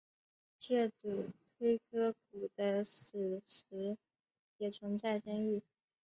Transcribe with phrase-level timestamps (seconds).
[0.57, 1.29] 介子
[1.59, 3.99] 推割股的史实
[4.57, 5.61] 也存在争议。